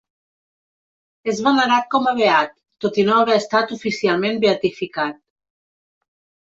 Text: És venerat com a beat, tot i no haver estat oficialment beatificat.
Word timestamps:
És 1.33 1.41
venerat 1.49 1.85
com 1.91 2.09
a 2.13 2.15
beat, 2.21 2.57
tot 2.87 2.99
i 3.03 3.07
no 3.11 3.15
haver 3.19 3.39
estat 3.43 3.77
oficialment 3.79 4.43
beatificat. 4.49 5.25